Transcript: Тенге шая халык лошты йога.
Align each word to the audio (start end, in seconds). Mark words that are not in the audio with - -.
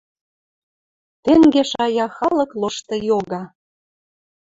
Тенге 1.23 1.63
шая 1.71 2.07
халык 2.17 2.51
лошты 2.61 2.95
йога. 3.09 3.41